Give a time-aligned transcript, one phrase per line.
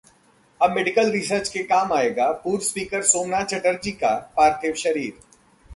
[0.61, 5.19] अब medical research के काम आएगा पूर्व स्पीकर सोमनाथ चटर्जी का पार्थिव शरीर